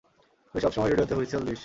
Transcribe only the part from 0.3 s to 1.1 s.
তুই সবসময়